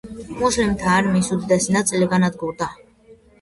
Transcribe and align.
მუსლიმთა 0.37 0.93
არმიის 1.01 1.29
უდიდესი 1.35 1.77
ნაწილი 1.77 2.09
განადგურდა. 2.15 2.71